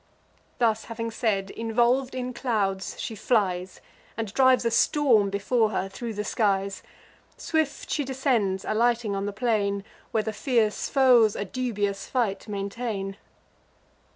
[0.57, 3.81] Thus having said, involv'd in clouds, she flies,
[4.17, 6.81] And drives a storm before her thro' the skies.
[7.37, 13.17] Swift she descends, alighting on the plain, Where the fierce foes a dubious fight maintain.